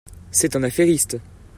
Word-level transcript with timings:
C'est 0.31 0.55
un 0.55 0.63
affairiste. 0.63 1.17